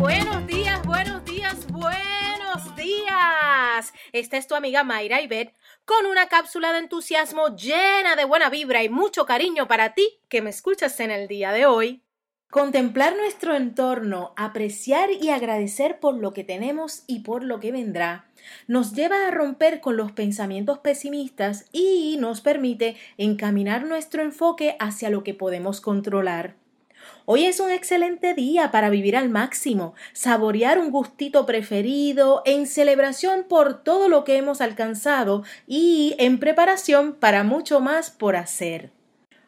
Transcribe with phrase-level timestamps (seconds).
[0.00, 3.92] Buenos días, buenos días, buenos días.
[4.12, 5.52] Esta es tu amiga Mayra Ibet
[5.84, 10.40] con una cápsula de entusiasmo llena de buena vibra y mucho cariño para ti que
[10.40, 12.02] me escuchas en el día de hoy.
[12.48, 18.24] Contemplar nuestro entorno, apreciar y agradecer por lo que tenemos y por lo que vendrá,
[18.66, 25.10] nos lleva a romper con los pensamientos pesimistas y nos permite encaminar nuestro enfoque hacia
[25.10, 26.56] lo que podemos controlar.
[27.32, 33.44] Hoy es un excelente día para vivir al máximo, saborear un gustito preferido, en celebración
[33.48, 38.90] por todo lo que hemos alcanzado y en preparación para mucho más por hacer.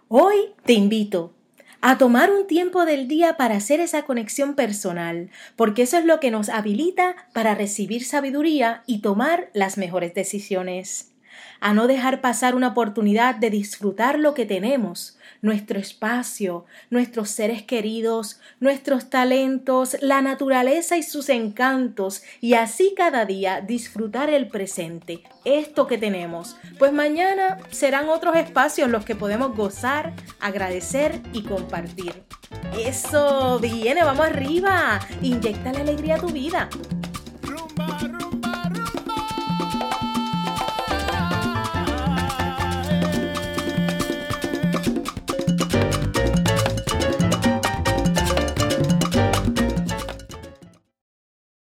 [0.06, 1.34] Hoy te invito
[1.80, 6.20] a tomar un tiempo del día para hacer esa conexión personal, porque eso es lo
[6.20, 11.11] que nos habilita para recibir sabiduría y tomar las mejores decisiones
[11.60, 17.62] a no dejar pasar una oportunidad de disfrutar lo que tenemos, nuestro espacio, nuestros seres
[17.62, 25.22] queridos, nuestros talentos, la naturaleza y sus encantos, y así cada día disfrutar el presente,
[25.44, 32.22] esto que tenemos, pues mañana serán otros espacios los que podemos gozar, agradecer y compartir.
[32.78, 36.68] Eso, viene, vamos arriba, inyecta la alegría a tu vida.